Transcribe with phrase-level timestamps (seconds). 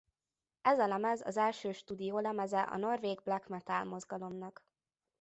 [0.61, 4.65] Ez a lemez az első stúdiólemeze a norvég black metal mozgalomnak.